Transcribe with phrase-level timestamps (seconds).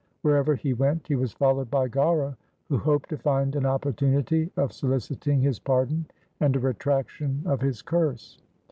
[0.23, 2.35] Wherever he went he was followed by Gaura,
[2.69, 6.07] who hoped to find an opportunity of soliciting his pardon,
[6.39, 8.39] and a retractation of his curse.